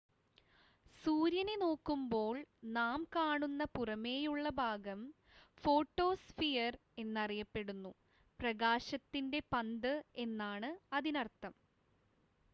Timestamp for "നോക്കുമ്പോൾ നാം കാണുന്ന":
1.55-3.65